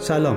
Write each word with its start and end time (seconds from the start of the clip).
سلام 0.00 0.36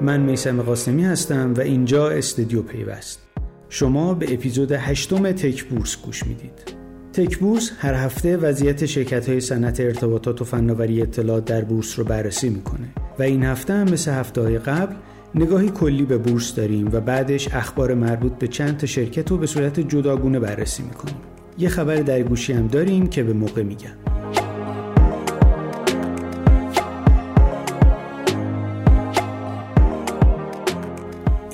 من 0.00 0.20
میسم 0.20 0.62
قاسمی 0.62 1.04
هستم 1.04 1.54
و 1.54 1.60
اینجا 1.60 2.10
استودیو 2.10 2.62
پیوست. 2.62 3.20
شما 3.68 4.14
به 4.14 4.34
اپیزود 4.34 4.72
هشتم 4.72 5.32
تک 5.32 5.64
بورس 5.64 5.96
گوش 6.02 6.26
می‌دید. 6.26 6.74
تک 7.12 7.38
بورس 7.38 7.72
هر 7.78 7.94
هفته 7.94 8.36
وضعیت 8.36 8.86
شرکت 8.86 9.28
های 9.28 9.40
صنعت 9.40 9.80
ارتباطات 9.80 10.42
و 10.42 10.44
فناوری 10.44 11.02
اطلاعات 11.02 11.44
در 11.44 11.64
بورس 11.64 11.98
رو 11.98 12.04
بررسی 12.04 12.48
می‌کنه 12.48 12.88
و 13.18 13.22
این 13.22 13.42
هفته 13.42 13.74
هم 13.74 13.90
مثل 13.90 14.10
هفته 14.10 14.40
های 14.40 14.58
قبل 14.58 14.94
نگاهی 15.34 15.68
کلی 15.68 16.04
به 16.04 16.18
بورس 16.18 16.54
داریم 16.54 16.90
و 16.92 17.00
بعدش 17.00 17.54
اخبار 17.54 17.94
مربوط 17.94 18.32
به 18.32 18.48
چند 18.48 18.76
تا 18.76 18.86
شرکت 18.86 19.30
رو 19.30 19.36
به 19.36 19.46
صورت 19.46 19.80
جداگونه 19.80 20.40
بررسی 20.40 20.82
می‌کنیم. 20.82 21.16
یه 21.58 21.68
خبر 21.68 21.96
در 21.96 22.22
گوشی 22.22 22.52
هم 22.52 22.66
داریم 22.66 23.06
که 23.06 23.22
به 23.22 23.32
موقع 23.32 23.62
میگم. 23.62 24.09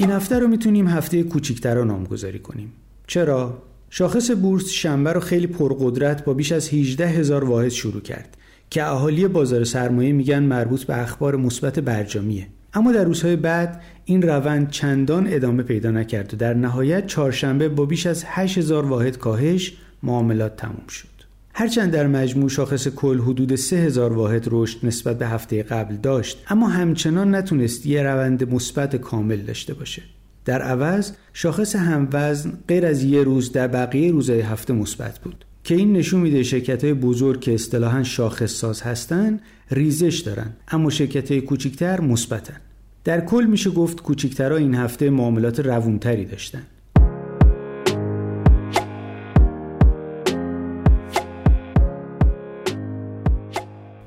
این 0.06 0.14
هفته 0.14 0.38
رو 0.38 0.48
می‌تونیم 0.48 0.88
هفته 0.88 1.22
کوچیکتر 1.22 1.84
نامگذاری 1.84 2.38
کنیم. 2.38 2.72
چرا؟ 3.06 3.62
شاخص 3.90 4.30
بورس 4.30 4.68
شنبه 4.68 5.12
رو 5.12 5.20
خیلی 5.20 5.46
پرقدرت 5.46 6.24
با 6.24 6.34
بیش 6.34 6.52
از 6.52 6.68
18 6.68 7.06
هزار 7.06 7.44
واحد 7.44 7.68
شروع 7.68 8.00
کرد 8.00 8.36
که 8.70 8.84
اهالی 8.84 9.28
بازار 9.28 9.64
سرمایه 9.64 10.12
میگن 10.12 10.38
مربوط 10.38 10.84
به 10.84 11.02
اخبار 11.02 11.36
مثبت 11.36 11.78
برجامیه. 11.78 12.46
اما 12.74 12.92
در 12.92 13.04
روزهای 13.04 13.36
بعد 13.36 13.82
این 14.04 14.22
روند 14.22 14.70
چندان 14.70 15.26
ادامه 15.30 15.62
پیدا 15.62 15.90
نکرد 15.90 16.34
و 16.34 16.36
در 16.36 16.54
نهایت 16.54 17.06
چهارشنبه 17.06 17.68
با 17.68 17.86
بیش 17.86 18.06
از 18.06 18.24
8000 18.26 18.84
واحد 18.84 19.18
کاهش 19.18 19.76
معاملات 20.02 20.56
تموم 20.56 20.86
شد. 20.88 21.15
هرچند 21.58 21.92
در 21.92 22.06
مجموع 22.06 22.48
شاخص 22.48 22.88
کل 22.88 23.20
حدود 23.20 23.54
3000 23.54 24.12
واحد 24.12 24.48
رشد 24.50 24.86
نسبت 24.86 25.18
به 25.18 25.26
هفته 25.26 25.62
قبل 25.62 25.96
داشت 25.96 26.44
اما 26.48 26.68
همچنان 26.68 27.34
نتونست 27.34 27.86
یه 27.86 28.02
روند 28.02 28.54
مثبت 28.54 28.96
کامل 28.96 29.36
داشته 29.36 29.74
باشه. 29.74 30.02
در 30.44 30.62
عوض 30.62 31.12
شاخص 31.32 31.76
هموزن 31.76 32.58
غیر 32.68 32.86
از 32.86 33.02
یه 33.02 33.22
روز 33.22 33.52
در 33.52 33.68
بقیه 33.68 34.12
روزهای 34.12 34.40
هفته 34.40 34.72
مثبت 34.72 35.18
بود. 35.18 35.44
که 35.64 35.74
این 35.74 35.92
نشون 35.92 36.20
میده 36.20 36.42
شرکت 36.42 36.84
های 36.84 36.94
بزرگ 36.94 37.40
که 37.40 37.54
اصطلاحا 37.54 38.02
شاخص 38.02 38.52
ساز 38.52 38.82
هستن 38.82 39.40
ریزش 39.70 40.18
دارن 40.18 40.50
اما 40.68 40.90
شرکت 40.90 41.30
های 41.30 41.40
کوچیکتر 41.40 42.00
مثبتن. 42.00 42.60
در 43.04 43.20
کل 43.20 43.46
میشه 43.50 43.70
گفت 43.70 44.02
کوچیکترها 44.02 44.56
این 44.56 44.74
هفته 44.74 45.10
معاملات 45.10 45.60
روونتری 45.60 46.24
داشتن. 46.24 46.62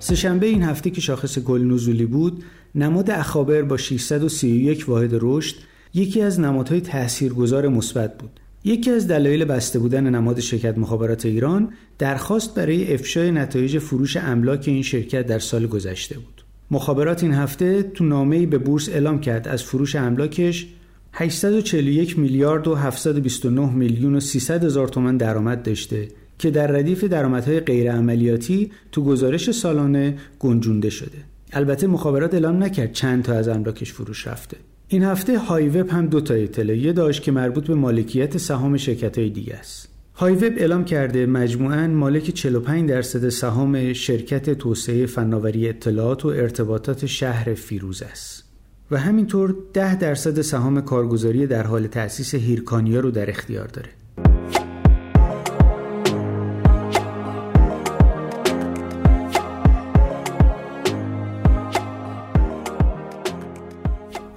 سهشنبه 0.09 0.47
این 0.47 0.63
هفته 0.63 0.89
که 0.89 1.01
شاخص 1.01 1.39
گل 1.39 1.61
نزولی 1.61 2.05
بود 2.05 2.43
نماد 2.75 3.11
اخابر 3.11 3.61
با 3.61 3.77
631 3.77 4.89
واحد 4.89 5.09
رشد 5.13 5.55
یکی 5.93 6.21
از 6.21 6.39
نمادهای 6.39 6.81
تاثیرگذار 6.81 7.67
مثبت 7.67 8.17
بود. 8.17 8.39
یکی 8.63 8.91
از 8.91 9.07
دلایل 9.07 9.45
بسته 9.45 9.79
بودن 9.79 10.09
نماد 10.09 10.39
شرکت 10.39 10.77
مخابرات 10.77 11.25
ایران 11.25 11.73
درخواست 11.97 12.55
برای 12.55 12.93
افشای 12.93 13.31
نتایج 13.31 13.77
فروش 13.77 14.17
املاک 14.17 14.63
این 14.67 14.81
شرکت 14.81 15.27
در 15.27 15.39
سال 15.39 15.67
گذشته 15.67 16.15
بود. 16.15 16.43
مخابرات 16.71 17.23
این 17.23 17.33
هفته 17.33 17.83
تو 17.83 18.03
نامه‌ای 18.03 18.45
به 18.45 18.57
بورس 18.57 18.89
اعلام 18.89 19.19
کرد 19.19 19.47
از 19.47 19.63
فروش 19.63 19.95
املاکش 19.95 20.67
841 21.13 22.19
میلیارد 22.19 22.67
و 22.67 22.75
729 22.75 23.73
میلیون 23.73 24.15
و 24.15 24.19
300 24.19 24.63
هزار 24.63 24.87
تومان 24.87 25.17
درآمد 25.17 25.63
داشته 25.63 26.07
که 26.39 26.51
در 26.51 26.67
ردیف 26.67 27.03
درآمدهای 27.03 27.59
غیر 27.59 27.91
عملیاتی 27.91 28.71
تو 28.91 29.03
گزارش 29.03 29.51
سالانه 29.51 30.17
گنجونده 30.39 30.89
شده. 30.89 31.17
البته 31.53 31.87
مخابرات 31.87 32.33
اعلام 32.33 32.63
نکرد 32.63 32.91
چند 32.91 33.23
تا 33.23 33.33
از 33.33 33.47
املاکش 33.47 33.93
فروش 33.93 34.27
رفته. 34.27 34.57
این 34.87 35.03
هفته 35.03 35.39
های 35.39 35.69
وب 35.69 35.89
هم 35.89 36.07
دو 36.07 36.21
تا 36.21 36.33
اطلاعیه 36.33 36.93
داشت 36.93 37.23
که 37.23 37.31
مربوط 37.31 37.67
به 37.67 37.75
مالکیت 37.75 38.37
سهام 38.37 38.77
شرکت 38.77 39.17
های 39.17 39.29
دیگه 39.29 39.53
است. 39.53 39.89
های 40.15 40.33
وب 40.33 40.53
اعلام 40.57 40.85
کرده 40.85 41.25
مجموعاً 41.25 41.87
مالک 41.87 42.29
45 42.29 42.89
درصد 42.89 43.29
سهام 43.29 43.93
شرکت 43.93 44.49
توسعه 44.49 45.05
فناوری 45.05 45.69
اطلاعات 45.69 46.25
و 46.25 46.27
ارتباطات 46.27 47.05
شهر 47.05 47.53
فیروز 47.53 48.01
است. 48.01 48.43
و 48.91 48.97
همینطور 48.97 49.55
10 49.73 49.95
درصد 49.95 50.41
سهام 50.41 50.81
کارگزاری 50.81 51.47
در 51.47 51.63
حال 51.63 51.87
تأسیس 51.87 52.35
هیرکانیا 52.35 52.99
رو 52.99 53.11
در 53.11 53.29
اختیار 53.29 53.67
داره. 53.67 53.89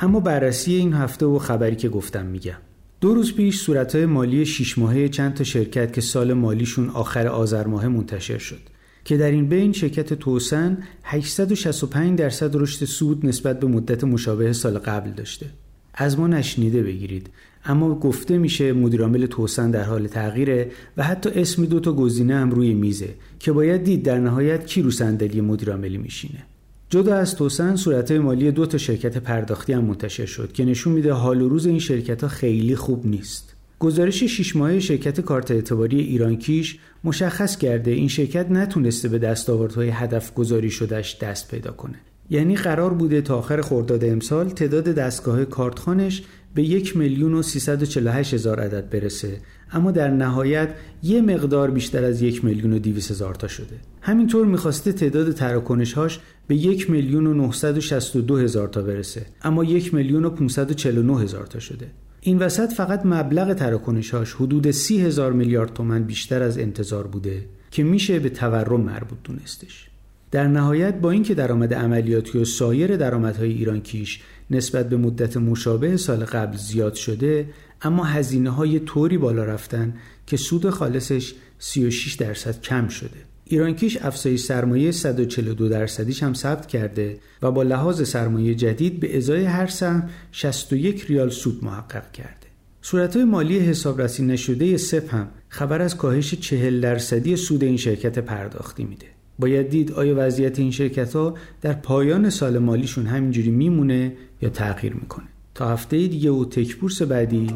اما 0.03 0.21
بررسی 0.21 0.75
این 0.75 0.93
هفته 0.93 1.27
و 1.27 1.39
خبری 1.39 1.77
که 1.77 1.89
گفتم 1.89 2.27
میگم. 2.27 2.57
دو 3.01 3.15
روز 3.15 3.35
پیش 3.35 3.61
صورتهای 3.61 4.07
مالی 4.07 4.47
شیش 4.47 4.79
ماهه 4.79 5.09
چند 5.09 5.35
تا 5.35 5.45
شرکت 5.45 5.93
که 5.93 6.01
سال 6.01 6.33
مالیشون 6.33 6.89
آخر 6.89 7.27
آذر 7.27 7.67
ماه 7.67 7.89
منتشر 7.89 8.39
شد 8.39 8.61
که 9.05 9.17
در 9.17 9.31
این 9.31 9.49
بین 9.49 9.73
شرکت 9.73 10.15
توسن 10.15 10.79
865 11.05 12.19
درصد 12.19 12.57
رشد 12.57 12.85
سود 12.85 13.27
نسبت 13.27 13.61
به 13.61 13.67
مدت 13.67 14.05
مشابه 14.05 14.53
سال 14.53 14.79
قبل 14.79 15.11
داشته. 15.11 15.47
از 15.95 16.19
ما 16.19 16.27
نشنیده 16.27 16.83
بگیرید. 16.83 17.31
اما 17.65 17.95
گفته 17.95 18.39
میشه 18.39 18.73
مدیرعامل 18.73 19.27
توسن 19.27 19.71
در 19.71 19.85
حال 19.85 20.07
تغییره 20.07 20.71
و 20.97 21.03
حتی 21.03 21.31
اسم 21.31 21.65
دو 21.65 21.81
تا 21.81 21.93
گزینه 21.93 22.35
هم 22.35 22.51
روی 22.51 22.75
میزه 22.75 23.15
که 23.39 23.53
باید 23.53 23.85
دید 23.85 24.03
در 24.03 24.19
نهایت 24.19 24.67
کی 24.67 24.83
رو 24.83 24.91
صندلی 24.91 25.41
مدیرعاملی 25.41 25.99
میشینه. 25.99 26.45
جدا 26.93 27.17
از 27.17 27.37
توسن 27.37 27.77
صورتهای 27.77 28.19
مالی 28.19 28.51
دو 28.51 28.67
تا 28.67 28.79
شرکت 28.79 29.19
پرداختی 29.19 29.73
هم 29.73 29.85
منتشر 29.85 30.27
شد 30.27 30.53
که 30.53 30.65
نشون 30.65 30.93
میده 30.93 31.13
حال 31.13 31.43
و 31.43 31.49
روز 31.49 31.67
این 31.67 31.79
شرکت 31.79 32.23
ها 32.23 32.29
خیلی 32.29 32.77
خوب 32.77 33.07
نیست. 33.07 33.57
گزارش 33.79 34.25
شش 34.25 34.57
ماهه 34.57 34.81
شرکت 34.81 35.21
کارت 35.21 35.51
اعتباری 35.51 36.01
ایرانکیش 36.01 36.79
مشخص 37.05 37.57
کرده 37.57 37.91
این 37.91 38.09
شرکت 38.09 38.51
نتونسته 38.51 39.09
به 39.09 39.19
دستاوردهای 39.19 39.89
هدف 39.89 40.35
گذاری 40.35 40.71
شدهش 40.71 41.17
دست 41.21 41.51
پیدا 41.51 41.71
کنه. 41.71 41.99
یعنی 42.33 42.57
قرار 42.57 42.95
بوده 42.95 43.21
تا 43.21 43.39
آخر 43.39 43.61
خرداد 43.61 44.05
امسال 44.05 44.49
تعداد 44.49 44.85
دستگاه 44.85 45.45
کارتخانش 45.45 46.23
به 46.55 46.63
یک 46.63 46.97
میلیون 46.97 47.35
و 47.35 47.43
348 47.43 48.35
هزار 48.35 48.61
عدد 48.61 48.91
برسه. 48.91 49.41
اما 49.73 49.91
در 49.91 50.11
نهایت 50.11 50.75
یه 51.03 51.21
مقدار 51.21 51.71
بیشتر 51.71 52.05
از 52.05 52.23
یک 52.23 52.45
میلیون 52.45 52.73
و 52.73 52.79
200 52.79 53.11
هزار 53.11 53.35
تا 53.35 53.49
شده. 53.49 53.77
همینطور 54.01 54.47
می‌خواسته 54.47 54.93
تعداد 54.93 55.33
تراکنش 55.33 55.93
هاش 55.93 56.21
به 56.47 56.57
یک 56.57 56.91
میلیون 56.91 57.27
و 57.27 57.35
962 57.35 58.37
هزار 58.37 58.69
تا 58.69 58.83
برسه. 58.83 59.27
اما 59.43 59.65
یک 59.65 59.95
میلیون 59.95 60.25
و 60.25 60.31
549 60.31 61.21
هزار 61.21 61.47
تا 61.47 61.59
شده. 61.59 61.87
این 62.21 62.39
وسط 62.39 62.73
فقط 62.73 63.07
مبلغ 63.07 63.55
تراکنش 63.55 64.11
هاش 64.11 64.33
حدود 64.33 64.71
سی 64.71 65.01
هزار 65.01 65.33
میلیارد 65.33 65.75
تومن 65.75 66.03
بیشتر 66.03 66.43
از 66.43 66.59
انتظار 66.59 67.07
بوده 67.07 67.45
که 67.71 67.83
میشه 67.83 68.19
به 68.19 68.29
تورم 68.29 68.81
مربوط 68.81 69.19
دونستش. 69.25 69.92
در 70.33 70.47
نهایت 70.47 70.95
با 70.95 71.11
اینکه 71.11 71.35
درآمد 71.35 71.75
عملیاتی 71.75 72.39
و 72.39 72.45
سایر 72.45 72.97
درآمدهای 72.97 73.53
ایران 73.53 73.81
کیش 73.81 74.21
نسبت 74.51 74.89
به 74.89 74.97
مدت 74.97 75.37
مشابه 75.37 75.97
سال 75.97 76.25
قبل 76.25 76.57
زیاد 76.57 76.95
شده 76.95 77.47
اما 77.83 78.05
هزینه 78.05 78.51
های 78.51 78.81
طوری 78.81 79.19
بالا 79.19 79.45
رفتن 79.45 79.95
که 80.27 80.37
سود 80.37 80.71
خالصش 80.71 81.35
36 81.59 82.15
درصد 82.15 82.61
کم 82.61 82.89
شده 82.89 83.19
ایرانکیش 83.45 83.99
افزایش 84.03 84.41
سرمایه 84.41 84.91
142 84.91 85.69
درصدیش 85.69 86.23
هم 86.23 86.35
ثبت 86.35 86.67
کرده 86.67 87.19
و 87.43 87.51
با 87.51 87.63
لحاظ 87.63 88.09
سرمایه 88.09 88.55
جدید 88.55 89.01
به 89.01 89.17
ازای 89.17 89.45
هر 89.45 89.67
سهم 89.67 90.09
61 90.33 91.05
ریال 91.07 91.31
سود 91.31 91.65
محقق 91.65 92.13
کرده. 92.13 92.47
صورتهای 92.83 93.25
مالی 93.25 93.59
حسابرسی 93.59 94.25
نشده 94.25 94.77
سپ 94.77 95.15
هم 95.15 95.29
خبر 95.49 95.83
از 95.83 95.97
کاهش 95.97 96.35
40 96.35 96.81
درصدی 96.81 97.37
سود 97.37 97.65
این 97.65 97.77
شرکت 97.77 98.19
پرداختی 98.19 98.85
میده. 98.85 99.07
باید 99.43 99.69
دید 99.69 99.93
آیا 99.93 100.15
وضعیت 100.19 100.59
این 100.59 100.71
شرکت 100.71 101.15
ها 101.15 101.35
در 101.61 101.73
پایان 101.73 102.31
سال 102.31 102.59
مالیشون 102.59 103.07
همینجوری 103.07 103.51
میمونه 103.51 104.13
یا 104.43 104.49
تغییر 104.49 104.95
می‌کنه. 104.95 105.27
تا 105.55 105.69
هفته 105.69 105.97
دیگه 105.97 106.31
و 106.31 106.45
تک 106.45 106.77
بورس 106.77 107.03
بعدی 107.03 107.47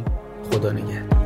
خدا 0.50 0.72
نگهدار. 0.72 1.25